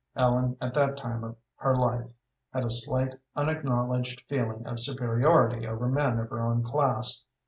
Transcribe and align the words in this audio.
Ellen, 0.15 0.57
at 0.59 0.73
that 0.73 0.97
time 0.97 1.23
of 1.23 1.35
her 1.57 1.75
life, 1.77 2.09
had 2.51 2.65
a 2.65 2.71
slight, 2.71 3.13
unacknowledged 3.35 4.21
feeling 4.21 4.65
of 4.65 4.79
superiority 4.79 5.67
over 5.67 5.87
men 5.87 6.17
of 6.17 6.31
her 6.31 6.41
own 6.41 6.63
class. 6.63 7.23